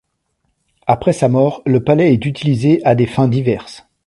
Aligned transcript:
Après 0.87 1.13
sa 1.13 1.29
mort, 1.29 1.61
le 1.67 1.83
palais 1.83 2.11
est 2.11 2.25
utilisé 2.25 2.83
à 2.83 2.95
des 2.95 3.05
fins 3.05 3.27
diverses. 3.27 3.85